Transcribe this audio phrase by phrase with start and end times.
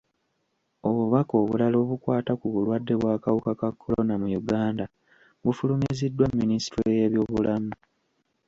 [0.89, 4.85] Obubaka obulala obukwata ku balwadde b'akawuka ka kolona mu Uganda
[5.43, 7.73] bufulumiziddwa Minisitule y'ebyobulamu.